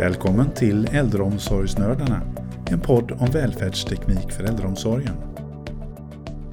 [0.00, 2.20] Välkommen till Äldreomsorgsnördarna,
[2.70, 5.14] en podd om välfärdsteknik för äldreomsorgen.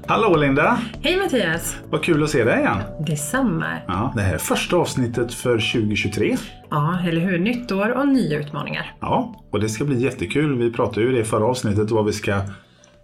[0.07, 0.79] Hallå Linda!
[1.01, 1.77] Hej Mattias!
[1.89, 2.77] Vad kul att se dig igen!
[3.07, 3.77] Detsamma!
[3.87, 6.37] Ja, det här är första avsnittet för 2023.
[6.69, 7.39] Ja, eller hur?
[7.39, 8.95] Nytt år och nya utmaningar.
[8.99, 10.57] Ja, och det ska bli jättekul.
[10.57, 12.31] Vi pratade ju i det förra avsnittet vad vi ska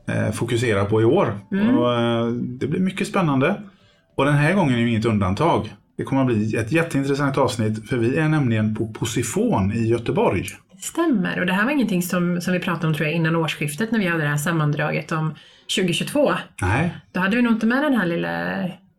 [0.07, 1.39] eh, fokusera på i år.
[1.51, 1.77] Mm.
[1.77, 3.61] Och, eh, det blir mycket spännande.
[4.15, 5.73] Och den här gången är ju inget undantag.
[5.97, 10.45] Det kommer att bli ett jätteintressant avsnitt för vi är nämligen på Posifon i Göteborg.
[10.79, 11.39] Stämmer.
[11.39, 13.99] Och det här var ingenting som, som vi pratade om tror jag innan årsskiftet när
[13.99, 15.33] vi hade det här sammandraget om
[15.77, 16.31] 2022.
[16.61, 18.29] Nej, Då hade vi nog inte med den här lilla,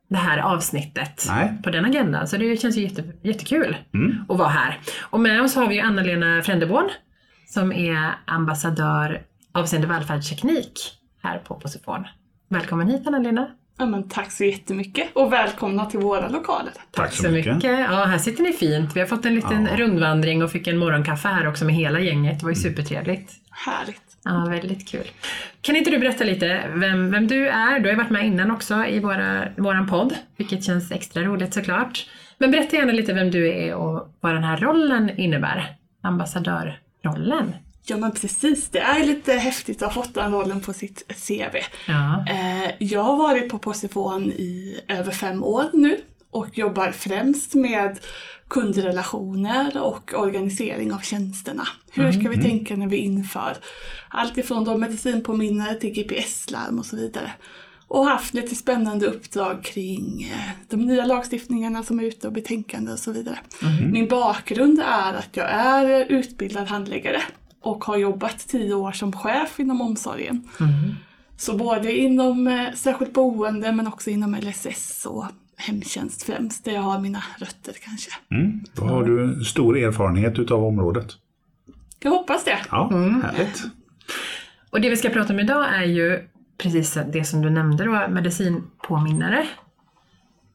[0.08, 1.52] det här avsnittet Nej.
[1.62, 2.28] på den agendan.
[2.28, 4.16] Så det känns ju jätte, jättekul Mm.
[4.28, 4.78] att vara här.
[5.00, 6.88] Och med oss har vi ju Anna-Lena Frändeborn
[7.48, 9.22] som är ambassadör
[9.52, 10.72] avseende välfärdsteknik
[11.22, 12.04] här på Posifon.
[12.48, 13.46] Välkommen hit Anna-Lena.
[13.78, 16.72] Ja, men tack så jättemycket och välkomna till våra lokaler.
[16.90, 17.62] tack så mycket.
[17.64, 18.96] Ja, här sitter ni fint.
[18.96, 19.76] Vi har fått en liten Ja.
[19.76, 22.38] rundvandring och fick en morgonkaffe här också med hela gänget.
[22.38, 23.32] Det var ju supertrevligt.
[23.50, 24.00] Härligt.
[24.24, 25.04] Ja, väldigt kul.
[25.60, 27.78] Kan inte du berätta lite vem, vem du är?
[27.80, 31.54] Du har ju varit med innan också i våra, våran podd, vilket känns extra roligt
[31.54, 32.06] såklart.
[32.38, 35.76] Men berätta gärna lite vem du är och vad den här rollen innebär.
[36.02, 37.54] Ambassadörrollen.
[37.86, 41.56] Ja men precis, det är lite häftigt att ha fått den rollen på sitt CV.
[41.88, 42.24] Ja.
[42.28, 47.98] Eh, jag har varit på Posifon i över fem år nu och jobbar främst med
[48.48, 51.68] kundrelationer och organisering av tjänsterna.
[51.92, 53.56] Hur ska vi tänka när vi inför
[54.08, 57.32] allt ifrån då medicinpåminnare till GPS-larm och så vidare.
[57.88, 62.92] Och haft lite spännande uppdrag kring eh, de nya lagstiftningarna som är ute och betänkande
[62.92, 63.38] och så vidare.
[63.92, 67.22] Min bakgrund är att jag är utbildad handläggare
[67.64, 70.48] och har jobbat tio år som chef inom omsorgen.
[71.36, 75.24] Så både inom eh, särskilt boende men också inom LSS och
[75.56, 78.10] hemtjänst främst, där jag har mina rötter kanske.
[78.30, 78.60] Mm.
[78.74, 81.06] Då har du stor erfarenhet utav området.
[82.00, 82.58] Jag hoppas det.
[82.70, 82.90] Ja,
[83.22, 83.64] härligt.
[84.70, 86.28] Och det vi ska prata om idag är ju
[86.58, 89.46] precis det som du nämnde då, medicinpåminnare.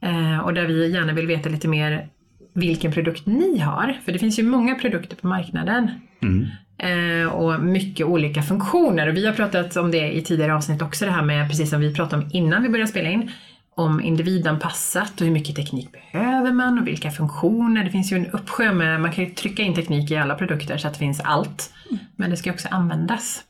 [0.02, 2.10] Eh, och där vi gärna vill veta lite mer
[2.54, 4.00] vilken produkt ni har.
[4.06, 5.90] För det finns ju många produkter på marknaden.
[6.22, 6.48] Mm.
[6.80, 9.08] Eh, och mycket olika funktioner.
[9.08, 11.82] Och vi har pratat om det i tidigare avsnitt också, det här med, precis som
[11.82, 13.32] vi pratade om innan vi började spela in,
[13.76, 17.84] om individanpassat och hur mycket teknik behöver man och vilka funktioner.
[17.84, 20.78] Det finns ju en uppsjö med, man kan ju trycka in teknik i alla produkter
[20.78, 21.74] så att det finns allt.
[22.16, 23.44] Men det ska också användas.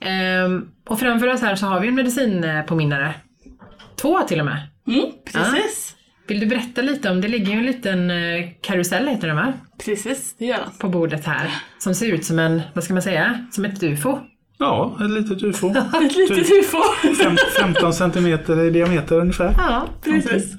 [0.00, 3.14] Ehm, och framför oss här så har vi en medicinpåminnare.
[3.96, 4.68] Två till och med.
[4.86, 5.96] Mm, precis.
[6.30, 9.52] Vill du berätta lite om, det ligger ju en liten eh, karusell heter den va?
[9.84, 10.70] Precis, det gör den.
[10.78, 11.50] På bordet här.
[11.78, 14.18] Som ser ut som en, vad ska man säga, som ett ufo.
[14.58, 15.68] Ja, ett litet ufo.
[16.04, 16.78] Ett litet Typ ufo.
[17.22, 19.54] fem- 15 centimeter i diameter ungefär.
[19.58, 20.52] Ja, Precis.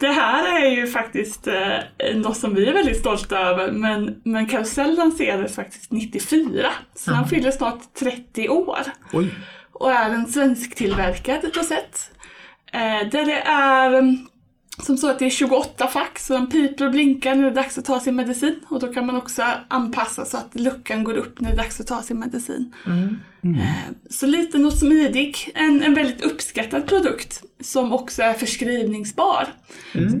[0.00, 4.46] Det här är ju faktiskt eh, något som vi är väldigt stolta över, men, men
[4.46, 7.14] Karusell lanserades faktiskt 94, så Ja.
[7.14, 8.78] den fyller snart 30 år.
[9.12, 9.34] Oj.
[9.72, 12.10] och är en svensktillverkad rosett.
[12.72, 14.26] Eh, där det är mm,
[14.78, 17.54] som så att det är 28 fack, så den piper och blinkar när det är
[17.54, 18.60] dags att ta sin medicin.
[18.68, 21.80] Och då kan man också anpassa så att luckan går upp när det är dags
[21.80, 22.74] att ta sin medicin.
[23.56, 25.50] Eh, så liten och smidig.
[25.54, 29.48] En, en väldigt uppskattad produkt som också är förskrivningsbar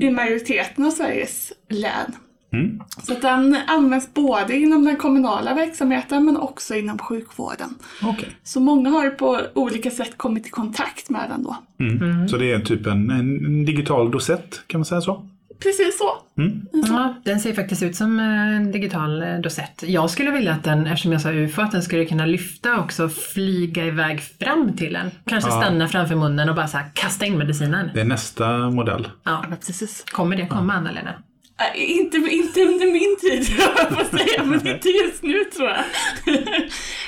[0.00, 2.12] i majoriteten av Sveriges län.
[2.52, 2.80] Mm.
[3.02, 7.74] Så att den används både inom den kommunala verksamheten men också inom sjukvården.
[8.02, 8.28] Okej.
[8.42, 11.56] Så många har på olika sätt kommit i kontakt med den då.
[11.80, 12.28] Mm.
[12.28, 15.28] Så det är typ en, en digital dosett, kan man säga så?
[15.62, 16.10] Precis så.
[16.88, 19.82] Ja, den ser faktiskt ut som en digital eh, dosett.
[19.86, 23.04] Jag skulle vilja att den, eftersom jag sa UFO, att den skulle kunna lyfta också
[23.04, 25.10] och flyga iväg fram till en.
[25.26, 25.60] Kanske Ja.
[25.62, 27.90] stanna framför munnen och bara så här kasta in medicinen.
[27.94, 29.08] Det är nästa modell.
[29.24, 30.04] Ja, Ja, precis.
[30.12, 31.12] kommer det komma Anna-Lena?
[31.74, 35.68] Inte, inte under min tid, höll jag på att säga, men inte just nu tror
[35.68, 35.84] jag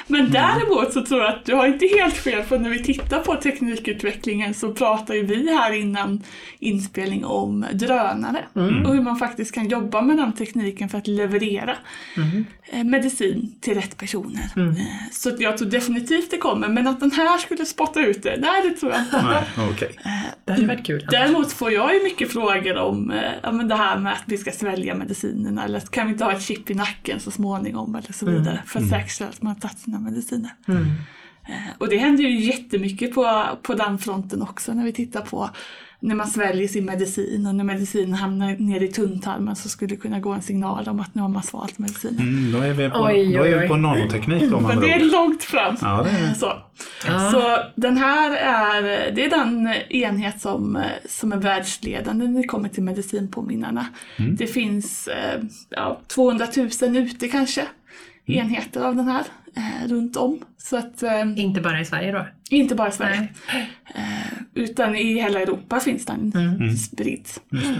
[0.06, 3.18] men däremot så tror jag att du har inte helt fel, för när vi tittar
[3.20, 6.22] på teknikutvecklingen så pratar ju vi här innan
[6.58, 8.44] inspelning om drönare
[8.86, 11.76] och hur man faktiskt kan jobba med den tekniken för att leverera
[12.72, 14.42] eh, medicin till rätt personer.
[14.56, 14.74] Eh,
[15.12, 18.62] Så jag tror definitivt det kommer, men att den här skulle spotta ut det, nej
[18.68, 19.22] det tror jag inte.
[19.22, 19.96] Nej, okej.
[20.44, 21.06] Det hade varit kul.
[21.10, 24.38] Däremot får jag ju mycket frågor om eh, ja, men det här med att vi
[24.38, 28.12] ska svälja medicinerna eller kan vi inte ha ett chip i nacken så småningom eller
[28.12, 30.50] så vidare för att säkerställa att man har tagit sina mediciner.
[30.68, 35.50] Eh, Och det händer ju jättemycket på, på den fronten också när vi tittar på
[36.00, 39.96] när man sväljer sin medicin och när medicinen hamnar ner i tunntarmen så skulle det
[39.96, 42.20] kunna gå en signal om att nu har man svalt medicinen.
[42.20, 44.92] Mm, då är vi på, Oj, då är oj, vi på nanoteknik då, Men det
[44.92, 45.76] är långt fram.
[45.80, 46.34] Ja, är.
[46.34, 46.52] Så.
[47.06, 47.30] Ja.
[47.32, 48.82] så den här är,
[49.14, 53.86] det är den enhet som, som är världsledande när det kommer till medicinpåminnarna.
[54.16, 54.36] Mm.
[54.36, 56.46] Det finns eh, ja, 200
[56.82, 57.66] 000 ute kanske,
[58.28, 58.40] Mm.
[58.40, 59.22] enheter av den här
[59.56, 60.38] eh, runt om.
[60.58, 62.26] Så att, eh, Inte bara i Sverige då?
[62.50, 63.28] inte bara i Sverige.
[63.94, 66.76] Eh, utan i hela Europa finns den Mm.
[66.76, 67.28] spridd.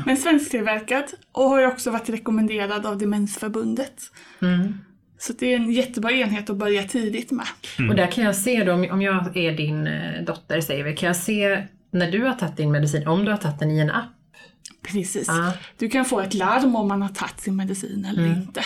[0.06, 3.94] Men svensktillverkad och har ju också varit rekommenderad av Demensförbundet.
[4.42, 4.78] Mm.
[5.18, 7.46] Så det är en jättebra enhet att börja tidigt med.
[7.90, 10.96] Och där kan jag se då, om- om jag är din eh, dotter säger vi,
[10.96, 13.78] kan jag se när du har tagit din medicin, om du har tagit den i
[13.80, 14.04] en app?
[14.92, 15.24] Precis.
[15.28, 15.52] Ja.
[15.78, 18.60] Du kan få ett larm om man har tagit sin medicin eller inte.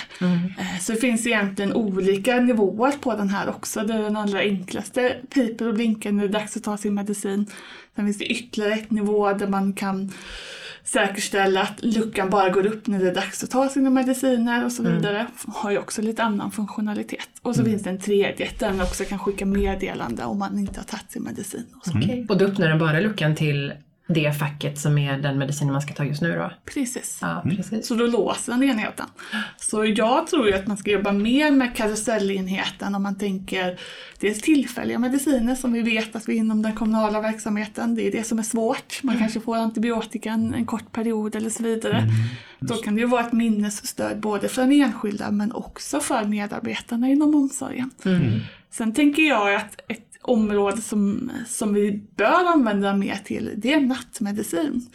[0.59, 3.81] Eh, Så det finns egentligen olika nivåer på den här också.
[3.85, 6.95] Det är den allra enklaste piper och blinkar när det är dags att ta sin
[6.95, 7.47] medicin.
[7.97, 10.13] Sen finns det ytterligare ett nivå där man kan
[10.85, 14.73] säkerställa att luckan bara går upp när det är dags att ta sina mediciner och
[14.73, 15.27] så vidare.
[15.47, 17.29] Har ju också lite annan funktionalitet.
[17.43, 20.81] Och så finns det en tredje där den också kan skicka meddelande om man inte
[20.81, 21.67] har tagit sin medicin.
[21.77, 21.99] Och så.
[21.99, 22.27] Okej.
[22.29, 23.73] Och då öppnar den bara luckan till
[24.09, 26.51] det facket som är den medicinen man ska ta just nu då?
[26.75, 27.19] Precis.
[27.21, 27.87] Ja, precis.
[27.87, 29.07] Så då låser den enheten.
[29.57, 33.81] Så jag tror ju att man ska jobba mer med karusellenheten om man tänker
[34.21, 38.25] dels tillfälliga mediciner som vi vet att vi inom den kommunala verksamheten, det är det
[38.25, 39.03] som är svårt.
[39.03, 42.03] Man kanske får antibiotika en, en kort period eller så vidare.
[42.61, 47.09] Då kan det ju vara ett minnesstöd både för den enskilda men också för medarbetarna
[47.09, 47.91] inom omsorgen.
[48.71, 53.81] Sen tänker jag att ett område som, som vi bör använda mer till, det är
[53.81, 54.87] nattmedicin.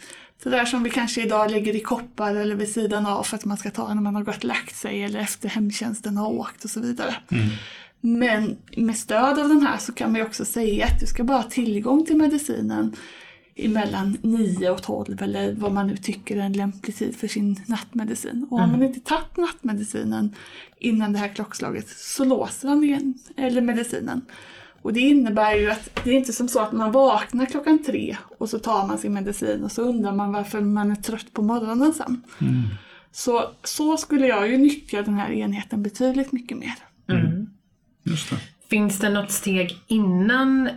[0.42, 3.44] Så där som vi kanske idag lägger i koppar eller vid sidan av för att
[3.44, 6.64] man ska ta när man har gått och lagt sig eller efter hemtjänsten har åkt
[6.64, 7.14] och så vidare.
[8.00, 11.38] Men med stöd av den här så kan man också säga att du ska bara
[11.38, 12.96] ha tillgång till medicinen
[13.56, 17.60] emellan 9 och 12 eller vad man nu tycker är en lämplig tid för sin
[17.66, 18.46] nattmedicin.
[18.50, 20.34] Och har man inte tagit nattmedicinen
[20.78, 24.20] innan det här klockslaget så låser den igen, eller medicinen.
[24.84, 28.16] Och det innebär ju att det är inte som så att man vaknar klockan tre
[28.38, 31.42] och så tar man sin medicin och så undrar man varför man är trött på
[31.42, 32.22] morgonen sen.
[33.12, 36.74] Så, så skulle jag ju nyttja den här enheten betydligt mycket mer.
[38.02, 38.36] Just det.
[38.70, 40.70] Finns det något steg innan,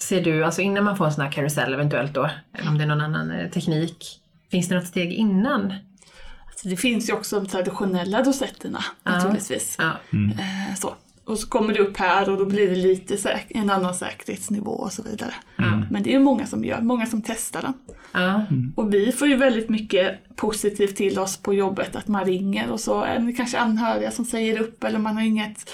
[0.00, 2.84] ser du, alltså innan man får en sån här karusell eventuellt då, eller om det
[2.84, 4.20] är någon annan eh, teknik,
[4.50, 5.74] finns det något steg innan?
[6.56, 9.76] Så det finns ju också de traditionella dosetterna naturligtvis.
[9.78, 9.90] Ja.
[10.12, 10.94] Eh, så.
[11.26, 14.70] Och så kommer det upp här och då blir det lite säk- en annan säkerhetsnivå
[14.70, 15.34] och så vidare.
[15.90, 17.72] Men det är ju många som gör, många som testar den.
[18.12, 18.44] Ja.
[18.76, 22.80] Och vi får ju väldigt mycket positivt till oss på jobbet att man ringer och
[22.80, 25.70] så är det kanske anhöriga som säger upp eller man har inget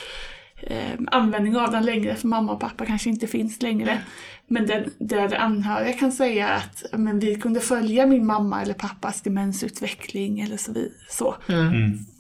[0.63, 3.99] eh, användning av den längre för mamma och pappa kanske inte finns längre.
[4.47, 9.23] Men där, där anhöriga kan säga att men vi kunde följa min mamma eller pappas
[9.23, 10.73] demensutveckling eller så.
[10.73, 11.37] Vi, så.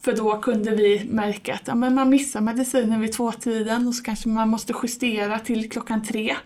[0.04, 4.02] För då kunde vi märka att ja, men man missar medicinen vid tvåtiden och så
[4.02, 6.36] kanske man måste justera till klockan tre.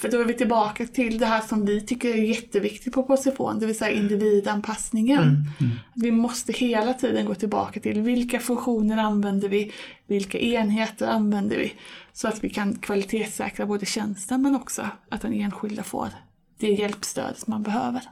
[0.00, 3.58] För då är vi tillbaka till det här som vi tycker är jätteviktigt på Posifon,
[3.58, 5.44] det vill säga individanpassningen.
[5.94, 9.72] Vi måste hela tiden gå tillbaka till vilka funktioner använder vi,
[10.06, 11.72] vilka enheter använder vi,
[12.12, 16.08] så att vi kan kvalitetssäkra både tjänsten men också att den enskilda får
[16.58, 18.02] det hjälpstöd som man behöver.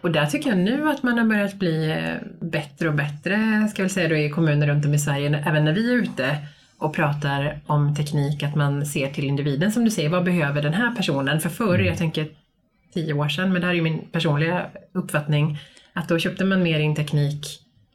[0.00, 3.82] Och där tycker jag nu att man har börjat bli eh, bättre och bättre, ska
[3.82, 6.36] jag väl säga då i kommuner runt om i Sverige, även när vi är ute
[6.82, 10.74] och pratar om teknik, att man ser till individen som du säger, vad behöver den
[10.74, 11.40] här personen?
[11.40, 12.28] För förr, jag tänker
[12.94, 15.58] tio år sedan, men det här är ju min personliga uppfattning,
[15.92, 17.46] att då köpte man mer in teknik,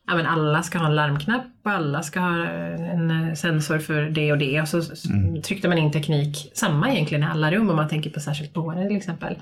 [0.07, 4.32] ja men alla ska ha en larmknapp och alla ska ha en sensor för det
[4.32, 5.03] och det och så s-
[5.44, 8.88] tryckte man in teknik, samma egentligen i alla rum om man tänker på särskilt boende
[8.88, 9.36] till exempel.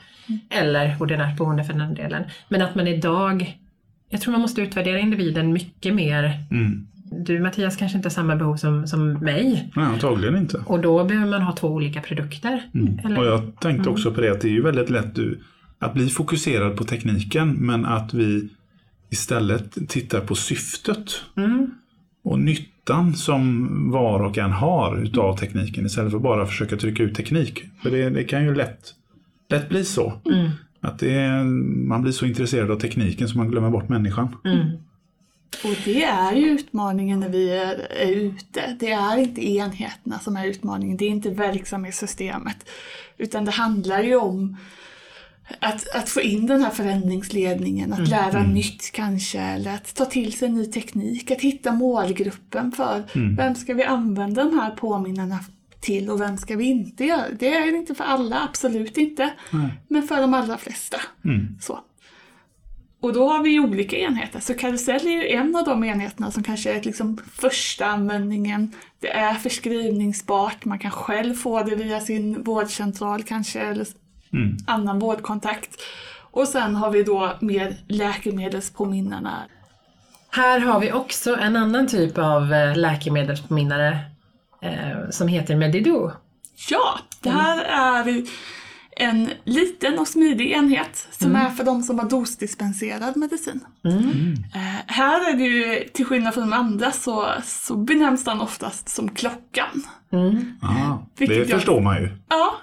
[0.50, 2.24] Eller ordinärt boende för den delen.
[2.50, 3.58] Men att man idag,
[4.10, 6.44] jag tror man måste utvärdera individen mycket mer.
[7.16, 7.24] Mm.
[7.24, 10.64] Du Mattias kanske inte har samma behov som, som mig Nej, antagligen inte.
[10.66, 12.62] och då behöver man ha två olika produkter.
[13.06, 13.20] Eller?
[13.20, 15.40] Och jag tänkte också på det att det är ju väldigt lätt du,
[15.80, 18.50] att bli fokuserad på tekniken men att vi
[19.10, 21.72] istället tittar på syftet Mm.
[22.24, 27.16] och nyttan som var och en har utav tekniken istället för bara försöka trycka ut
[27.16, 27.64] teknik.
[27.84, 28.94] För det, det kan ju lätt,
[29.50, 30.14] lätt bli så.
[30.34, 30.50] Mm.
[30.82, 31.44] Att är,
[31.88, 34.28] man blir så intresserad av tekniken så man glömmer bort människan.
[34.46, 34.68] Mm.
[35.64, 38.76] Och det är ju utmaningen när vi är, är ute.
[38.80, 42.70] Det är inte enheterna som är utmaningen, det är inte verksamhetssystemet.
[43.18, 44.58] Utan det handlar ju om
[45.60, 50.34] att, att få in den här förändringsledningen, att lära nytt kanske, eller att ta till
[50.34, 53.04] sig ny teknik, att hitta målgruppen för
[53.36, 55.40] vem ska vi använda de här påminnarna
[55.80, 57.54] till och vem ska vi inte göra det?
[57.54, 59.34] Är inte för alla, absolut inte.
[59.52, 59.70] Nej.
[59.88, 60.98] Men för de allra flesta.
[61.26, 61.58] Mm.
[61.62, 61.80] Så.
[63.06, 64.40] Och då har vi ju olika enheter.
[64.40, 68.72] Så karusell är ju en av de enheterna som kanske är liksom första användningen.
[69.00, 73.88] Det är förskrivningsbart, man kan själv få det via sin vårdcentral kanske, eller
[74.34, 74.58] Mm.
[74.68, 75.70] annan vårdkontakt.
[76.32, 79.44] Och sen har vi då mer läkemedelspåminnarna.
[80.30, 84.00] Här har vi också en annan typ av eh, läkemedelspåminnare
[84.62, 86.12] eh, som heter Medido.
[86.70, 88.04] Ja, det här är
[88.96, 93.60] en liten och smidig enhet som är för de som har dosdispenserad medicin.
[93.84, 98.90] Eh, här är det ju, till skillnad från de andra, så, så benämns den oftast
[98.90, 99.84] som klockan.
[100.62, 102.10] Ah, Vilket det jag- förstår man ju.
[102.30, 102.54] Ja,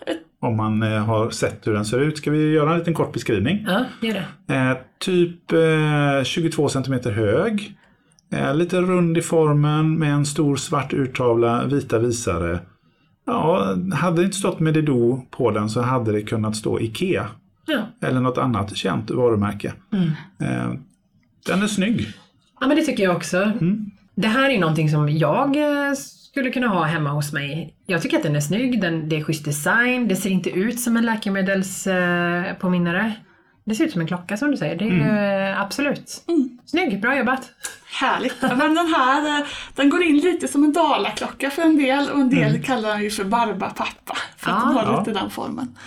[0.41, 2.19] Om man eh, har sett hur den ser ut.
[2.19, 3.65] Ska vi göra en liten kort beskrivning?
[3.69, 4.15] Ja, gör
[4.47, 4.55] det.
[4.55, 7.77] Eh, typ eh, 22 cm hög.
[8.33, 12.59] Eh, lite rund i formen med en stor svart urtavla, vita visare.
[13.25, 17.27] Ja, hade det inte stått Medido på den så hade det kunnat stå IKEA.
[17.67, 18.09] Ja.
[18.09, 19.73] Eller något annat känt varumärke.
[20.39, 20.73] Eh,
[21.47, 22.07] den är snygg.
[22.61, 23.53] ja, men det tycker jag också.
[24.15, 25.93] Det här är någonting som jag eh,
[26.33, 27.75] skulle kunna ha hemma hos mig.
[27.87, 30.81] Jag tycker att den är snygg, den, det är schysst design, det ser inte ut
[30.81, 33.07] som en läkemedelspåminnare.
[33.07, 33.13] Eh.
[33.65, 34.77] Det ser ut som en klocka som du säger.
[34.77, 36.25] Det är eh, absolut.
[36.67, 37.51] Snygg, bra jobbat.
[38.01, 38.43] Härligt.
[38.43, 42.21] Men den här eh, den går in lite som en dalaklocka för en del och
[42.21, 44.17] en del kallar den ju för barbapappa.
[44.37, 44.81] För att den Ja.
[44.83, 44.99] har Ja.
[44.99, 45.79] lite den formen.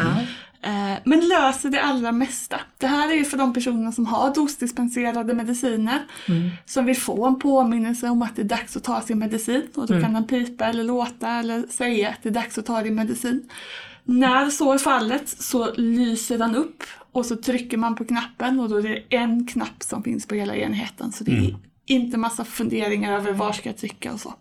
[0.62, 2.60] Eh, Men löser det allra mesta.
[2.78, 6.00] Det här är ju för de personerna som har dosdispenserade mediciner.
[6.66, 9.68] Som vill få en påminnelse om att det är dags att ta sin medicin.
[9.76, 12.82] Och då kan den pipa eller låta eller säga att det är dags att ta
[12.82, 13.50] din medicin.
[14.06, 18.70] När så är fallet så lyser den upp och så trycker man på knappen och
[18.70, 21.12] då är det en knapp som finns på hela enheten.
[21.12, 24.34] Så det är inte massa funderingar över var ska jag trycka och så.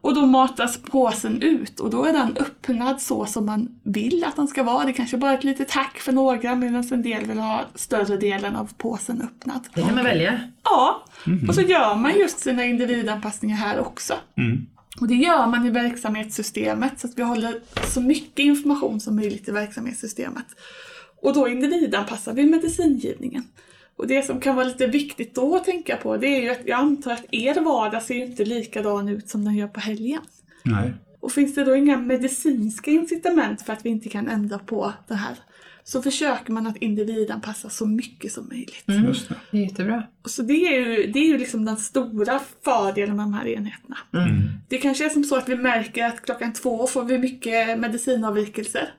[0.00, 4.36] Och då matas påsen ut och då är den öppnad så som man vill att
[4.36, 4.84] den ska vara.
[4.84, 8.16] Det kanske bara är ett litet hack för några medan en del vill ha större
[8.16, 9.68] delen av påsen öppnad.
[9.74, 10.40] Det kan man välja.
[10.64, 11.04] Ja,
[11.48, 14.14] och så gör man just sina individanpassningar här också.
[14.36, 14.66] Mm.
[15.00, 19.48] Och det gör man i verksamhetssystemet så att vi håller så mycket information som möjligt
[19.48, 20.46] i verksamhetssystemet.
[21.22, 23.44] Och då individanpassar vi medicingivningen.
[23.96, 26.66] Och det som kan vara lite viktigt då att tänka på det är ju att
[26.66, 30.22] jag antar att er vardag ser ju inte likadan ut som den gör på helgen.
[30.62, 30.92] Nej.
[31.20, 35.14] Och finns det då inga medicinska incitament för att vi inte kan ändra på det
[35.14, 35.36] här
[35.84, 38.84] så försöker man att individanpassa så mycket som möjligt.
[39.06, 39.34] Just det.
[39.50, 40.02] Det är jättebra.
[40.22, 43.46] Och Så det är ju, det är ju liksom den stora fördelen med de här
[43.46, 43.96] enheterna.
[44.68, 48.94] Det kanske är som så att vi märker att klockan två får vi mycket medicinavvikelser.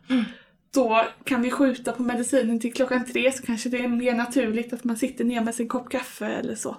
[0.73, 4.73] Då kan vi skjuta på medicinen till klockan tre så kanske det är mer naturligt
[4.73, 6.77] att man sitter ner med sin kopp kaffe eller så.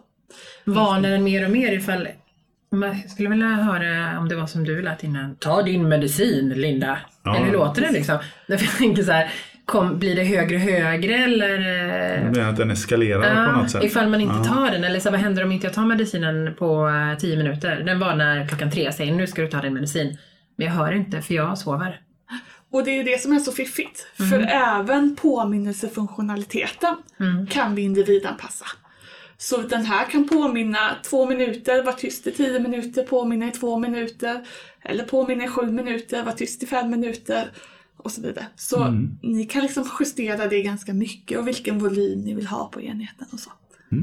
[1.03, 2.09] Den mer och mer ifall...
[2.71, 5.37] Man skulle vilja höra om det var som du lät innan.
[5.37, 6.99] Ta din medicin Linda.
[7.23, 7.37] Ja.
[7.37, 8.19] Eller hur låter det liksom?
[8.47, 9.31] Jag tänker så här,
[9.65, 11.59] kom, blir det högre och högre eller?
[11.59, 13.85] eh, Det blir att den eskalerar på något sätt.
[13.85, 14.45] ifall man inte Ja.
[14.45, 14.85] tar den.
[14.85, 17.83] Eller så, vad händer om inte jag tar medicinen på eh, 10 minuter?
[17.87, 20.19] Den var när klockan tre säger nu ska du ta din medicin.
[20.57, 22.01] Men jag hör inte för jag sover.
[22.73, 24.07] Och det är ju det som är så fiffigt.
[24.31, 26.97] För även påminnelsefunktionaliteten
[27.51, 28.65] kan vi individanpassa.
[29.41, 33.79] Så den här kan påminna två minuter, var tyst i tio minuter, påminna i två
[33.79, 34.47] minuter.
[34.83, 37.51] Eller påminna i sju minuter, var tyst i fem minuter.
[37.97, 38.47] Och så vidare.
[38.57, 38.89] Så
[39.23, 43.27] ni kan liksom justera det ganska mycket och vilken volym ni vill ha på enheten
[43.33, 43.51] och så.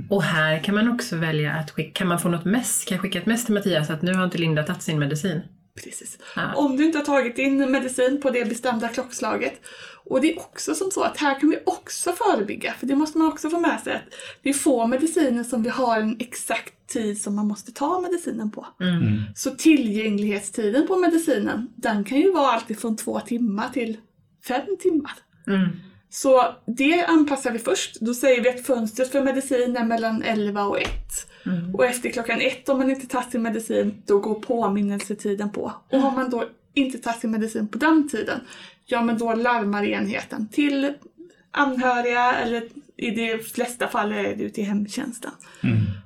[0.09, 2.85] Och här kan man också välja att skicka, kan man få något mess?
[2.85, 5.41] Kan jag skicka ett mess till Mattias att nu har inte Linda tagit sin medicin?
[5.83, 6.17] Precis.
[6.35, 6.55] Ja.
[6.55, 9.61] Om du inte har tagit din medicin på det bestämda klockslaget.
[10.05, 13.17] Och det är också som så att här kan vi också förebygga, för det måste
[13.17, 14.13] man också få med sig att
[14.43, 18.51] det är få mediciner som vi har en exakt tid som man måste ta medicinen
[18.51, 18.67] på.
[19.35, 23.97] Så tillgänglighetstiden på medicinen, den kan ju vara alltid från två timmar till
[24.47, 25.13] fem timmar.
[25.47, 25.69] Mm.
[26.15, 27.97] Så det anpassar vi först.
[28.01, 30.89] Då säger vi att fönstret för medicin är mellan 11 och 1.
[31.73, 35.73] Och efter klockan 1 om man inte tagit sin medicin, då går påminnelsetiden på.
[35.91, 36.43] Och har man då
[36.73, 38.39] inte tagit sin medicin på den tiden,
[38.85, 40.93] ja men då larmar enheten till
[41.51, 42.63] anhöriga eller
[42.97, 45.31] i de flesta fall är det ju till hemtjänsten.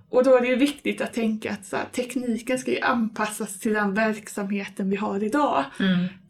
[0.10, 3.74] Och då är det ju viktigt att tänka att här, tekniken ska ju anpassas till
[3.74, 5.64] den verksamheten vi har idag.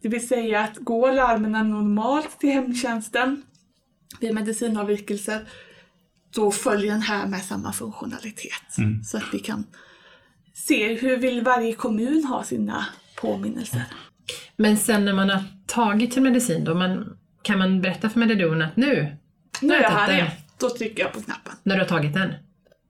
[0.02, 3.42] Det vill säga att går larmen normalt till hemtjänsten
[4.20, 5.40] vid medicinavvikelser,
[6.34, 8.52] då följer den här med samma funktionalitet.
[9.04, 9.66] Så att vi kan
[10.54, 12.86] se hur vill varje kommun ha sina
[13.20, 13.82] påminnelser.
[14.56, 18.62] Men sen när man har tagit sin medicin då, man, kan man berätta för Medidon
[18.62, 19.16] att nu,
[19.60, 20.26] Nu är har jag här igen.
[20.26, 20.36] den.
[20.58, 21.52] Då trycker jag på knappen.
[21.62, 22.32] när du har tagit den?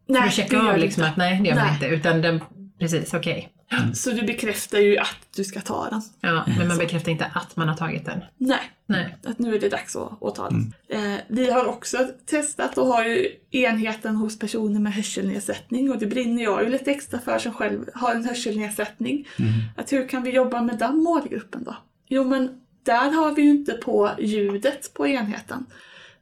[0.09, 1.11] Nej, För att checka det gör av det liksom inte.
[1.11, 1.75] att nej, det gör man Nej.
[1.75, 1.87] inte.
[1.87, 2.41] Utan den,
[2.79, 3.53] precis, okej.
[3.95, 6.03] Så du bekräftar ju att du ska ta den.
[6.21, 8.21] Ja, men man bekräftar inte att man har tagit den.
[8.37, 9.16] Nej, Nej.
[9.25, 10.75] att nu är det dags att, att ta den.
[10.88, 16.06] Eh, vi har också testat och har ju enheten hos personer med hörselnedsättning och det
[16.06, 19.28] brinner jag ju lite extra för som själv har en hörselnedsättning.
[19.76, 21.76] Att hur kan vi jobba med den målgruppen då?
[22.09, 25.66] Jo men där har vi ju inte på ljudet på enheten.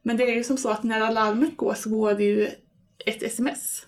[0.03, 2.49] Men det är ju som så att när alarmet går så går det ju
[3.07, 3.87] ett sms.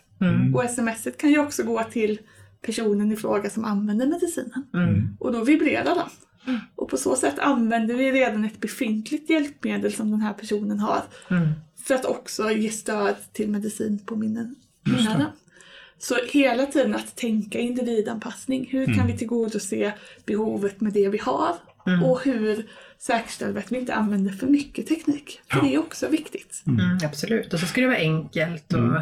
[0.55, 2.19] Och smset kan ju också gå till
[2.63, 4.67] personen i fråga som använder medicinen.
[5.21, 6.09] Och då vibrerar den.
[6.77, 11.03] Och på så sätt använder vi redan ett befintligt hjälpmedel som den här personen har
[11.85, 14.57] för att också ge stöd till medicinpåminnanden.
[15.99, 18.69] Så hela tiden att tänka individanpassning.
[18.71, 19.93] Hur kan vi tillgodose
[20.27, 21.55] behovet med det vi har?
[22.05, 22.67] Och hur
[22.99, 25.41] säkerställer vi att vi inte använder för mycket teknik?
[25.53, 26.63] För det är också viktigt.
[26.67, 27.55] Mm, absolut.
[27.55, 28.73] Och så ska det vara enkelt.
[28.73, 28.81] Och...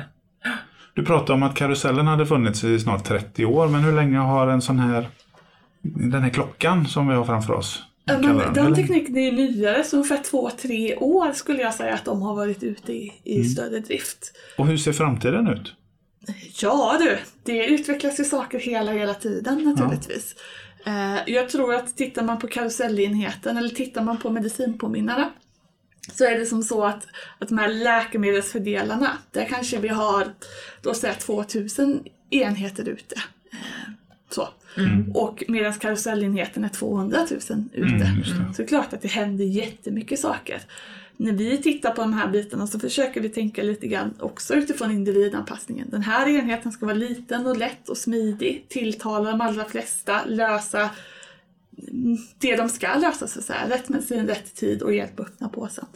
[0.94, 4.48] Du pratade om att karusellen hade funnits i snart 30 år, men hur länge har
[4.48, 5.08] en sån här,
[5.82, 7.82] den här klockan som vi har framför oss?
[8.04, 11.94] Ja, men den, den tekniken är nyare, så ungefär två, tre år skulle jag säga
[11.94, 14.32] att de har varit ute i, i större drift.
[14.58, 15.74] Och hur ser framtiden ut?
[16.60, 20.34] Ja du, det utvecklas ju saker hela, hela tiden naturligtvis.
[20.86, 25.28] Eh, jag tror att tittar man på karusellenheten eller tittar man på medicinpåminnare
[26.12, 27.06] så är det som så att,
[27.38, 30.32] att de här läkemedelsfördelarna, där kanske vi har
[30.82, 33.16] då jag 2000 enheter ute.
[34.30, 34.48] Så.
[35.14, 37.94] Och medan karusellenheten är 200 000 ute.
[37.94, 38.24] Mm, det.
[38.54, 40.60] Så det är klart att det händer jättemycket saker.
[41.16, 44.90] När vi tittar på de här bitarna så försöker vi tänka lite grann också utifrån
[44.90, 45.88] individanpassningen.
[45.90, 50.90] Den här enheten ska vara liten och lätt och smidig, tilltala de allra flesta, lösa
[51.88, 53.68] mm, det de ska lösa så att säga.
[53.68, 55.86] Rätt medicin, rätt tid och hjälp att öppna påsen.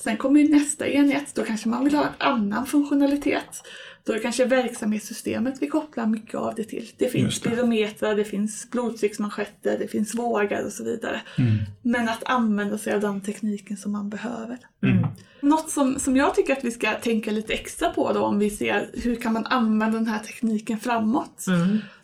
[0.00, 3.62] Sen kommer ju nästa enhet, då kanske man vill ha en annan funktionalitet.
[4.04, 6.90] Då är det kanske verksamhetssystemet vi kopplar mycket av det till.
[6.96, 11.22] Det finns spirometrar, det finns blodtrycksmanschetter, det finns vågar och så vidare.
[11.38, 11.56] Mm.
[11.82, 14.58] Men att använda sig av den tekniken som man behöver.
[15.40, 18.50] Något som, som jag tycker att vi ska tänka lite extra på då om vi
[18.50, 21.46] ser hur kan man använda den här tekniken framåt.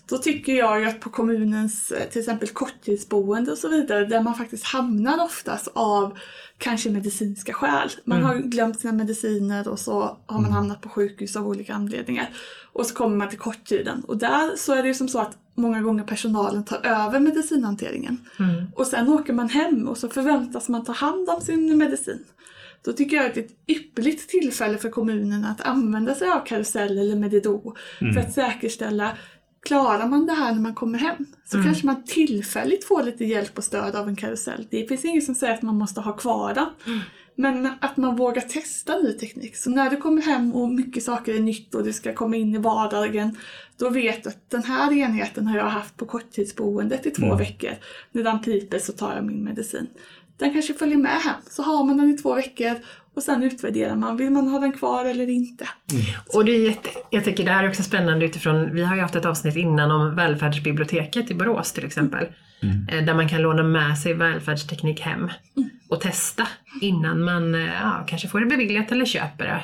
[0.09, 4.23] Då tycker jag ju att på kommunens eh, till exempel korttidsboende och så vidare där
[4.23, 6.19] man faktiskt hamnar oftast av
[6.59, 7.91] kanske medicinska skäl.
[8.05, 12.29] Man har glömt sina mediciner och så har man hamnat på sjukhus av olika anledningar.
[12.73, 15.37] Och så kommer man till korttiden och där så är det ju som så att
[15.55, 18.25] många gånger personalen tar över medicinhanteringen.
[18.75, 22.25] Och sen åker man hem och så förväntas man ta hand om sin medicin.
[22.85, 26.47] Då tycker jag att det är ett ypperligt tillfälle för kommunen att använda sig av
[26.47, 29.17] karusell eller Medido för att säkerställa
[29.69, 33.59] Klarar man det här när man kommer hem så kanske man tillfälligt får lite hjälp
[33.59, 34.67] och stöd av en karusell.
[34.71, 36.67] Det finns inget som säger att man måste ha kvar den.
[37.35, 39.57] Men att man vågar testa ny teknik.
[39.57, 42.55] Så när du kommer hem och mycket saker är nytt och du ska komma in
[42.55, 43.37] i vardagen,
[43.79, 47.73] då vet du att den här enheten har jag haft på korttidsboendet i två veckor.
[48.13, 49.87] När den piper så tar jag min medicin.
[50.37, 52.75] Den kanske följer med hem, så har man den i två veckor
[53.19, 54.17] och sen utvärderar man.
[54.17, 55.69] Vill man ha den kvar eller inte?
[56.35, 59.03] Och det är jätte, jag tycker det här är också spännande utifrån, vi har ju
[59.03, 62.27] haft ett avsnitt innan om välfärdsbiblioteket i Borås till exempel.
[62.89, 65.29] Eh, Där man kan låna med sig välfärdsteknik hem
[65.89, 66.49] och testa
[66.81, 69.61] innan man eh, ja, kanske får det beviljat eller köper det.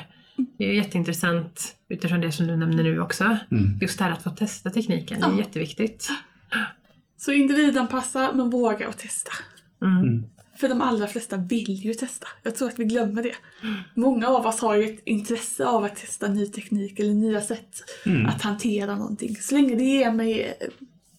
[0.57, 3.37] Det är jätteintressant utifrån det som du nämner nu också.
[3.81, 5.37] Just det här att få testa tekniken, det är Ja.
[5.37, 6.09] jätteviktigt.
[7.17, 9.31] Så individanpassa men våga och testa.
[9.81, 10.23] Mm.
[10.57, 12.27] För de allra flesta vill ju testa.
[12.43, 13.35] Jag tror att vi glömmer det.
[13.93, 17.83] Många av oss har ju ett intresse av att testa ny teknik eller nya sätt
[18.27, 19.35] att hantera någonting.
[19.35, 20.57] Så länge det ger mig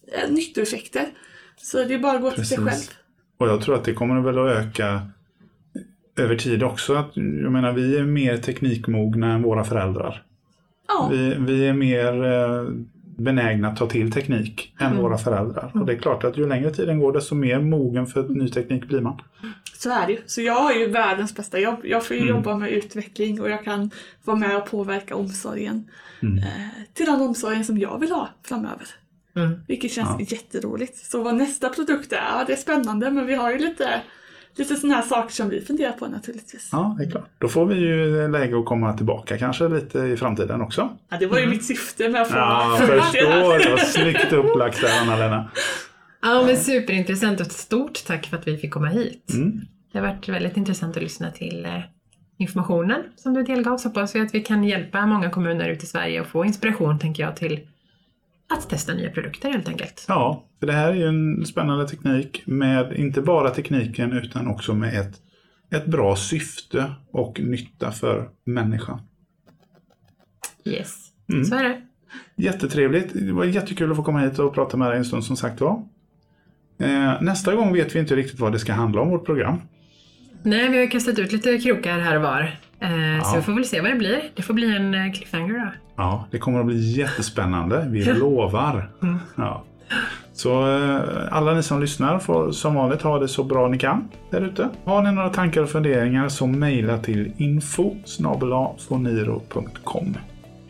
[0.07, 1.05] eh, nyttoeffekter
[1.57, 2.67] så det är bara att gå till sig själv.
[2.69, 2.91] Precis.
[3.37, 5.07] Och jag tror att det kommer väl att öka
[6.17, 6.95] över tid också.
[6.95, 10.23] Att, jag menar, vi är mer teknikmogna än våra föräldrar.
[10.87, 12.69] Ja, Vi, vi är mer eh,
[13.17, 15.71] benägna att ta till teknik än våra föräldrar.
[15.73, 18.87] Och det är klart att ju längre tiden går desto mer mogen för ny teknik
[18.87, 19.21] blir man.
[19.77, 20.19] så är det ju.
[20.25, 21.79] Så jag har ju världens bästa jobb.
[21.83, 23.91] Jag får ju jobba med utveckling och jag kan
[24.23, 25.89] vara med och påverka omsorgen.
[26.21, 28.87] Eh, till den omsorgen som jag vill ha framöver.
[29.35, 29.59] Mm.
[29.67, 30.97] Vilket känns jätteroligt.
[30.97, 34.01] Så vad nästa produkt är, ja, det är spännande men vi har ju lite,
[34.57, 36.69] lite sådana här saker som vi funderar på naturligtvis.
[36.71, 37.29] Ja, det är klart.
[37.37, 40.89] Då får vi ju läge att komma tillbaka kanske lite i framtiden också.
[41.09, 43.69] Ja, det var ju mitt syfte med att få Ja, få det förstår.
[43.71, 45.49] Vad snyggt upplagt där, Anna-Lena.
[46.21, 49.31] Ja men superintressant och ett stort tack för att vi fick komma hit.
[49.33, 49.61] Mm.
[49.91, 51.71] Det har varit väldigt intressant att lyssna till eh,
[52.37, 53.77] informationen som du delgav.
[53.77, 56.99] Så hoppas vi att vi kan hjälpa många kommuner ute i Sverige och få inspiration,
[56.99, 57.59] tänker jag, till
[58.49, 60.05] att testa nya produkter helt enkelt.
[60.07, 64.73] Ja, för det här är ju en spännande teknik med inte bara tekniken utan också
[64.73, 65.21] med ett,
[65.71, 69.01] ett bra syfte och nytta för människan.
[70.65, 71.45] Yes, Mm.
[71.45, 71.81] så är det.
[72.35, 73.13] Jättetrevligt.
[73.13, 75.61] Det var jättekul att få komma hit och prata med dig en stund som sagt
[75.61, 75.83] var.
[76.79, 79.61] Eh, nästa gång vet vi inte riktigt vad det ska handla om, vårt program.
[80.43, 82.59] Nej, vi har kastat ut lite krokar här och var.
[82.79, 84.21] Eh, Så vi får väl se vad det blir.
[84.35, 85.71] Det får bli en eh, cliffhanger då.
[85.95, 87.87] Ja, det kommer att bli jättespännande.
[87.89, 88.89] Vi lovar.
[89.35, 89.63] Ja.
[90.33, 90.99] Så eh,
[91.31, 94.69] alla ni som lyssnar får som vanligt ha det så bra ni kan där ute.
[94.85, 97.95] Har ni några tankar och funderingar så mejla till info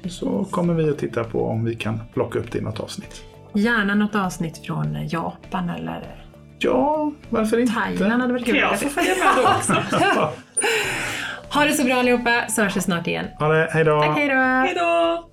[0.09, 3.23] så kommer vi att titta på om vi kan plocka upp det i något avsnitt.
[3.53, 6.23] Gärna något avsnitt från Japan eller
[6.59, 7.73] Ja, varför inte?
[7.73, 8.55] Thailand hade varit kul.
[8.55, 9.73] Jag får följa med då också.
[11.57, 13.25] Ha det så bra allihopa, så hörs vi snart igen.
[13.39, 14.01] Ha det, hej då!
[14.01, 14.35] Tack, hej då!
[14.35, 15.29] Hej då!